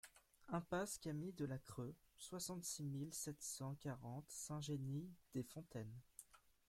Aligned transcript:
Impasse 0.47 0.97
Cami 0.97 1.31
de 1.33 1.45
la 1.45 1.59
Creu, 1.59 1.93
soixante-six 2.17 2.83
mille 2.83 3.13
sept 3.13 3.39
cent 3.39 3.75
quarante 3.75 4.25
Saint-Génis-des-Fontaines 4.29 5.93